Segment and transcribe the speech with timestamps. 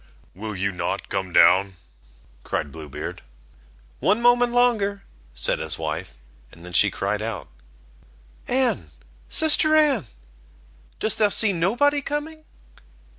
[0.33, 1.75] "Will you not come down?"
[2.43, 3.21] cried Blue Beard.
[3.99, 5.03] "One moment longer,"
[5.35, 6.17] said his wife,
[6.51, 7.47] and then she cried out:
[8.47, 8.89] "Anne,
[9.29, 10.07] sister Anne,
[10.99, 12.45] dost thou see nobody coming?"